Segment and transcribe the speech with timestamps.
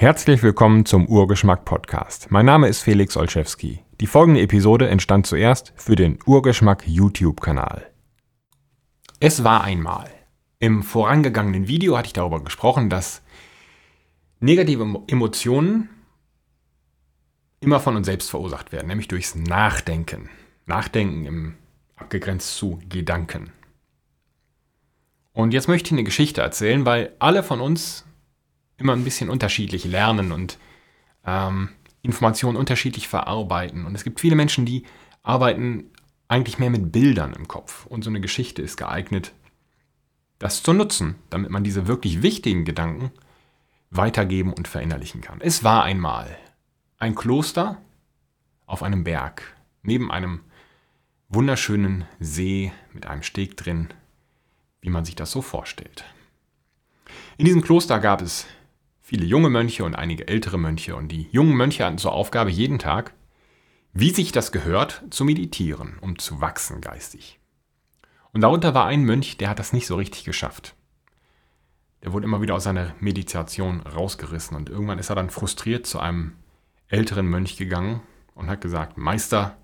[0.00, 2.30] Herzlich willkommen zum Urgeschmack Podcast.
[2.30, 3.80] Mein Name ist Felix Olszewski.
[4.00, 7.90] Die folgende Episode entstand zuerst für den Urgeschmack YouTube-Kanal.
[9.18, 10.08] Es war einmal.
[10.60, 13.22] Im vorangegangenen Video hatte ich darüber gesprochen, dass
[14.38, 15.90] negative Emotionen
[17.58, 20.30] immer von uns selbst verursacht werden, nämlich durchs Nachdenken.
[20.66, 21.54] Nachdenken im
[21.96, 23.52] abgegrenzt zu Gedanken.
[25.32, 28.04] Und jetzt möchte ich eine Geschichte erzählen, weil alle von uns
[28.78, 30.58] immer ein bisschen unterschiedlich lernen und
[31.26, 31.70] ähm,
[32.02, 33.84] Informationen unterschiedlich verarbeiten.
[33.84, 34.84] Und es gibt viele Menschen, die
[35.22, 35.90] arbeiten
[36.28, 37.86] eigentlich mehr mit Bildern im Kopf.
[37.86, 39.32] Und so eine Geschichte ist geeignet,
[40.38, 43.10] das zu nutzen, damit man diese wirklich wichtigen Gedanken
[43.90, 45.40] weitergeben und verinnerlichen kann.
[45.40, 46.38] Es war einmal
[46.98, 47.80] ein Kloster
[48.66, 50.40] auf einem Berg, neben einem
[51.28, 53.88] wunderschönen See mit einem Steg drin,
[54.80, 56.04] wie man sich das so vorstellt.
[57.38, 58.46] In diesem Kloster gab es
[59.08, 62.78] viele junge Mönche und einige ältere Mönche und die jungen Mönche hatten zur Aufgabe jeden
[62.78, 63.14] Tag,
[63.94, 67.40] wie sich das gehört, zu meditieren, um zu wachsen geistig.
[68.34, 70.74] Und darunter war ein Mönch, der hat das nicht so richtig geschafft.
[72.02, 76.00] Der wurde immer wieder aus seiner Meditation rausgerissen und irgendwann ist er dann frustriert zu
[76.00, 76.36] einem
[76.88, 78.02] älteren Mönch gegangen
[78.34, 79.56] und hat gesagt, Meister,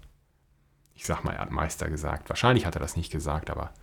[0.94, 3.74] ich sag mal, er hat Meister gesagt, wahrscheinlich hat er das nicht gesagt, aber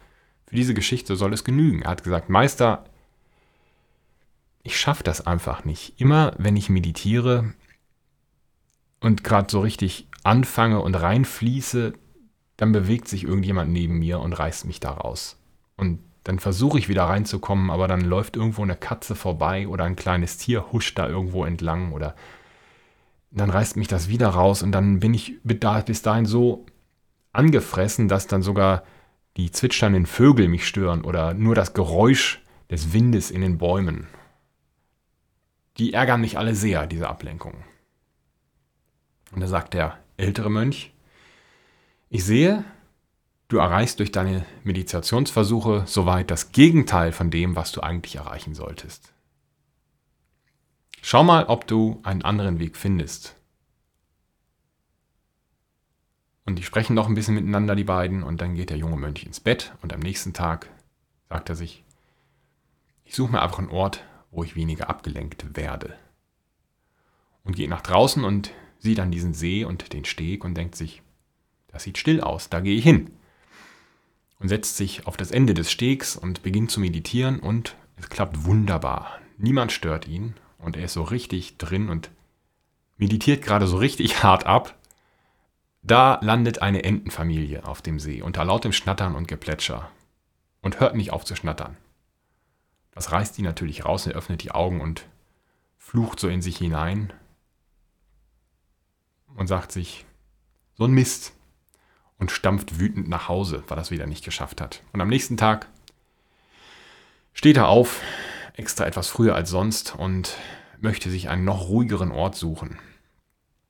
[0.48, 1.84] für diese Geschichte soll es genügen.
[1.84, 2.84] Er hat gesagt, Meister,
[4.64, 6.00] ich schaffe das einfach nicht.
[6.00, 7.54] Immer wenn ich meditiere
[9.00, 11.94] und gerade so richtig anfange und reinfließe,
[12.58, 15.38] dann bewegt sich irgendjemand neben mir und reißt mich da raus.
[15.78, 19.96] Und dann versuche ich wieder reinzukommen, aber dann läuft irgendwo eine Katze vorbei oder ein
[19.96, 22.16] kleines Tier huscht da irgendwo entlang oder
[23.32, 26.66] dann reißt mich das wieder raus und dann bin ich bis dahin so
[27.32, 28.84] angefressen, dass dann sogar
[29.38, 34.08] die zwitschernden Vögel mich stören oder nur das Geräusch des Windes in den Bäumen
[35.82, 37.64] die ärgern mich alle sehr, diese Ablenkungen.
[39.32, 40.94] Und da sagt der ältere Mönch,
[42.08, 42.64] ich sehe,
[43.48, 49.12] du erreichst durch deine Meditationsversuche soweit das Gegenteil von dem, was du eigentlich erreichen solltest.
[51.02, 53.36] Schau mal, ob du einen anderen Weg findest.
[56.46, 59.24] Und die sprechen noch ein bisschen miteinander, die beiden, und dann geht der junge Mönch
[59.24, 60.70] ins Bett und am nächsten Tag
[61.28, 61.84] sagt er sich,
[63.04, 65.96] ich suche mir einfach einen Ort, wo ich weniger abgelenkt werde.
[67.44, 71.02] Und geht nach draußen und sieht dann diesen See und den Steg und denkt sich,
[71.68, 73.12] das sieht still aus, da gehe ich hin.
[74.40, 78.46] Und setzt sich auf das Ende des Stegs und beginnt zu meditieren und es klappt
[78.46, 79.20] wunderbar.
[79.38, 82.10] Niemand stört ihn und er ist so richtig drin und
[82.98, 84.76] meditiert gerade so richtig hart ab.
[85.84, 89.92] Da landet eine Entenfamilie auf dem See unter lautem Schnattern und Geplätscher
[90.62, 91.78] und hört nicht auf zu schnattern.
[92.92, 95.08] Das reißt ihn natürlich raus, er öffnet die Augen und
[95.78, 97.14] flucht so in sich hinein
[99.36, 100.06] und sagt sich,
[100.76, 101.34] so ein Mist
[102.18, 104.84] und stampft wütend nach Hause, weil er es wieder nicht geschafft hat.
[104.94, 105.68] Und am nächsten Tag
[107.34, 108.02] steht er auf,
[108.54, 110.38] extra etwas früher als sonst und
[110.80, 112.80] möchte sich einen noch ruhigeren Ort suchen.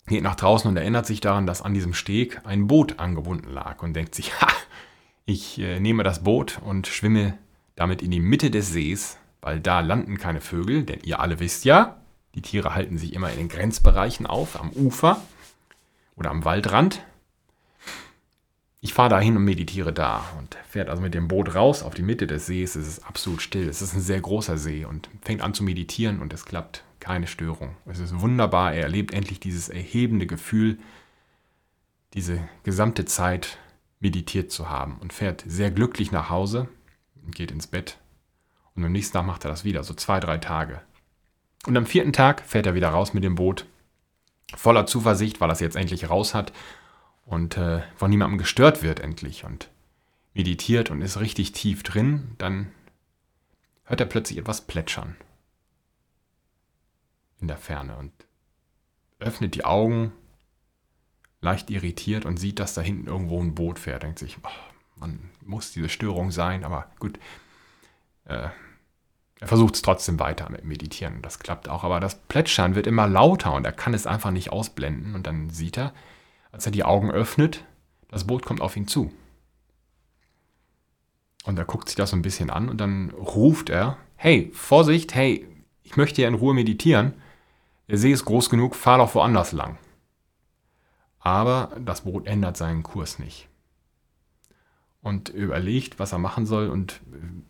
[0.08, 3.84] Geht nach draußen und erinnert sich daran, dass an diesem Steg ein Boot angebunden lag
[3.84, 4.48] und denkt sich, ha,
[5.26, 7.38] ich äh, nehme das Boot und schwimme
[7.82, 11.66] damit in die Mitte des Sees, weil da landen keine Vögel, denn ihr alle wisst
[11.66, 11.98] ja,
[12.36, 15.20] die Tiere halten sich immer in den Grenzbereichen auf, am Ufer
[16.16, 17.04] oder am Waldrand.
[18.82, 22.04] Ich fahre dahin und meditiere da und fährt also mit dem Boot raus auf die
[22.04, 22.76] Mitte des Sees.
[22.76, 23.68] Es ist absolut still.
[23.68, 26.84] Es ist ein sehr großer See und fängt an zu meditieren und es klappt.
[27.00, 27.76] Keine Störung.
[27.88, 28.76] Es ist wunderbar.
[28.76, 30.78] Er erlebt endlich dieses erhebende Gefühl,
[32.14, 33.58] diese gesamte Zeit
[34.00, 36.68] meditiert zu haben und fährt sehr glücklich nach Hause
[37.30, 37.98] geht ins Bett.
[38.76, 40.82] Und am nächsten Tag macht er das wieder, so zwei, drei Tage.
[41.66, 43.66] Und am vierten Tag fährt er wieder raus mit dem Boot,
[44.56, 46.52] voller Zuversicht, weil er es jetzt endlich raus hat
[47.26, 49.70] und äh, von niemandem gestört wird endlich und
[50.34, 52.72] meditiert und ist richtig tief drin, dann
[53.84, 55.16] hört er plötzlich etwas plätschern
[57.40, 58.12] in der Ferne und
[59.20, 60.12] öffnet die Augen,
[61.42, 64.04] leicht irritiert und sieht, dass da hinten irgendwo ein Boot fährt.
[64.04, 64.71] Denkt sich, oh,
[65.02, 67.20] man muss diese Störung sein, aber gut.
[68.26, 68.50] Äh,
[69.40, 71.24] er versucht es trotzdem weiter mit Meditieren.
[71.24, 74.52] Das klappt auch, aber das Plätschern wird immer lauter und er kann es einfach nicht
[74.52, 75.16] ausblenden.
[75.16, 75.94] Und dann sieht er,
[76.52, 77.66] als er die Augen öffnet,
[78.10, 79.12] das Boot kommt auf ihn zu.
[81.44, 85.16] Und er guckt sich das so ein bisschen an und dann ruft er, hey, Vorsicht,
[85.16, 85.48] hey,
[85.82, 87.16] ich möchte ja in Ruhe meditieren.
[87.88, 89.80] Der See ist groß genug, fahr doch woanders lang.
[91.18, 93.51] Aber das Boot ändert seinen Kurs nicht
[95.02, 96.70] und überlegt, was er machen soll.
[96.70, 97.02] Und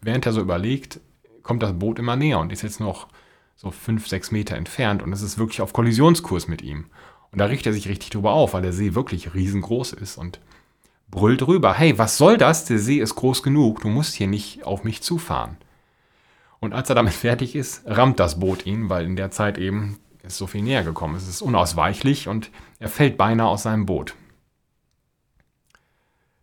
[0.01, 0.99] während er so überlegt,
[1.43, 3.07] kommt das Boot immer näher und ist jetzt noch
[3.55, 6.85] so fünf, sechs Meter entfernt und es ist wirklich auf Kollisionskurs mit ihm.
[7.31, 10.39] Und da richtet er sich richtig drüber auf, weil der See wirklich riesengroß ist und
[11.09, 12.65] brüllt rüber, hey, was soll das?
[12.65, 15.57] Der See ist groß genug, du musst hier nicht auf mich zufahren.
[16.59, 19.99] Und als er damit fertig ist, rammt das Boot ihn, weil in der Zeit eben
[20.23, 21.15] ist so viel näher gekommen.
[21.15, 22.49] Es ist unausweichlich und
[22.79, 24.15] er fällt beinahe aus seinem Boot.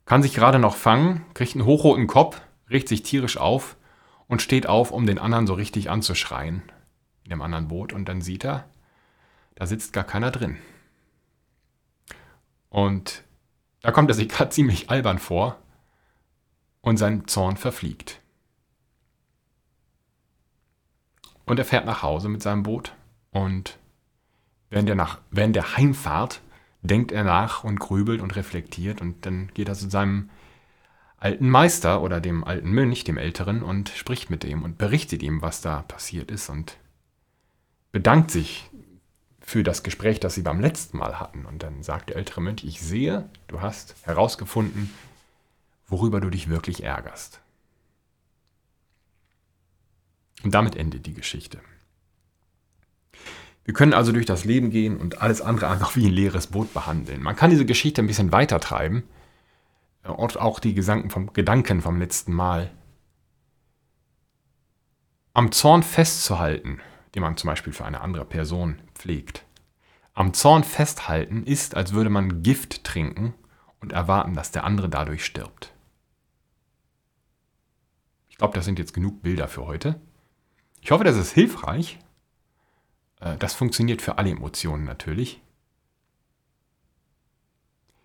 [0.08, 2.40] Kann sich gerade noch fangen, kriegt einen hochroten Kopf,
[2.70, 3.76] richtet sich tierisch auf
[4.26, 6.62] und steht auf, um den anderen so richtig anzuschreien.
[7.24, 7.92] In dem anderen Boot.
[7.92, 8.64] Und dann sieht er,
[9.54, 10.56] da sitzt gar keiner drin.
[12.70, 13.22] Und
[13.82, 15.58] da kommt er sich gerade ziemlich albern vor
[16.80, 18.22] und sein Zorn verfliegt.
[21.44, 22.94] Und er fährt nach Hause mit seinem Boot
[23.30, 23.78] und
[24.70, 26.40] während der, nach, während der Heimfahrt
[26.82, 30.30] denkt er nach und grübelt und reflektiert und dann geht er zu seinem
[31.18, 35.42] alten Meister oder dem alten Mönch, dem Älteren, und spricht mit ihm und berichtet ihm,
[35.42, 36.76] was da passiert ist und
[37.90, 38.70] bedankt sich
[39.40, 41.46] für das Gespräch, das sie beim letzten Mal hatten.
[41.46, 44.90] Und dann sagt der ältere Mönch, ich sehe, du hast herausgefunden,
[45.86, 47.40] worüber du dich wirklich ärgerst.
[50.44, 51.60] Und damit endet die Geschichte.
[53.68, 56.72] Wir können also durch das Leben gehen und alles andere einfach wie ein leeres Boot
[56.72, 57.22] behandeln.
[57.22, 59.02] Man kann diese Geschichte ein bisschen weiter treiben
[60.04, 62.70] und auch die vom, Gedanken vom letzten Mal.
[65.34, 66.80] Am Zorn festzuhalten,
[67.14, 69.44] den man zum Beispiel für eine andere Person pflegt.
[70.14, 73.34] Am Zorn festhalten ist, als würde man Gift trinken
[73.80, 75.74] und erwarten, dass der andere dadurch stirbt.
[78.30, 80.00] Ich glaube, das sind jetzt genug Bilder für heute.
[80.80, 81.98] Ich hoffe, das ist hilfreich.
[83.20, 85.40] Äh, das funktioniert für alle Emotionen natürlich.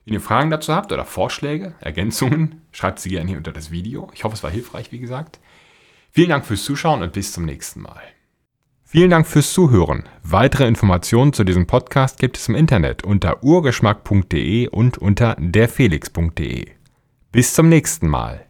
[0.06, 4.10] Wenn ihr Fragen dazu habt oder Vorschläge, Ergänzungen, schreibt sie gerne hier unter das Video.
[4.14, 5.40] Ich hoffe, es war hilfreich, wie gesagt.
[6.12, 8.02] Vielen Dank fürs Zuschauen und bis zum nächsten Mal.
[8.84, 10.04] Vielen Dank fürs Zuhören.
[10.22, 16.68] Weitere Informationen zu diesem Podcast gibt es im Internet unter urgeschmack.de und unter derfelix.de.
[17.32, 18.46] Bis zum nächsten Mal.